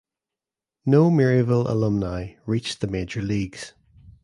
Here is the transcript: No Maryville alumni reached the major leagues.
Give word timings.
No 0.83 1.11
Maryville 1.11 1.69
alumni 1.69 2.33
reached 2.47 2.81
the 2.81 2.87
major 2.87 3.21
leagues. 3.21 3.73